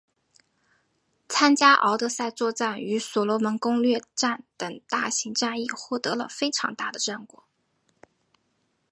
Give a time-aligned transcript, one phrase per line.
[1.29, 7.43] 参加敖德萨作战与所罗门攻略战等大型战役获得了非常大的战果。